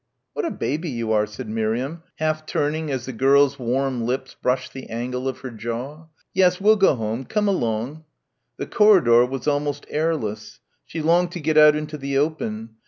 [0.33, 4.73] "What a baby you are," said Miriam, half turning as the girl's warm lips brushed
[4.73, 6.07] the angle of her jaw.
[6.33, 8.05] "Yes, we'll go home, come along."
[8.57, 10.59] The corridor was almost airless.
[10.87, 12.77] She longed to get out into the open.